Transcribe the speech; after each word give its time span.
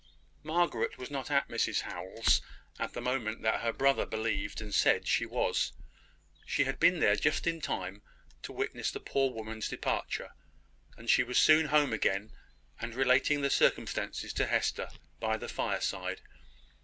Margaret 0.41 0.97
was 0.97 1.11
not 1.11 1.29
at 1.29 1.47
Mrs 1.47 1.81
Howell's 1.81 2.41
at 2.79 2.93
the 2.93 3.01
moment 3.01 3.43
that 3.43 3.61
her 3.61 3.71
brother 3.71 4.03
believed 4.07 4.59
and 4.59 4.73
said 4.73 5.07
she 5.07 5.27
was. 5.27 5.73
She 6.47 6.63
had 6.63 6.79
been 6.79 6.99
there 7.01 7.15
just 7.15 7.45
in 7.45 7.61
time 7.61 8.01
to 8.41 8.51
witness 8.51 8.89
the 8.89 8.99
poor 8.99 9.29
woman's 9.31 9.69
departure; 9.69 10.31
and 10.97 11.07
she 11.07 11.21
was 11.21 11.37
soon 11.37 11.67
home 11.67 11.93
again 11.93 12.31
and 12.79 12.95
relating 12.95 13.41
the 13.43 13.51
circumstances 13.51 14.33
to 14.33 14.47
Hester, 14.47 14.89
by 15.19 15.37
the 15.37 15.47
fireside. 15.47 16.21